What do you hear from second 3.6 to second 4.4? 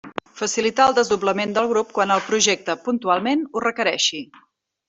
requereixi.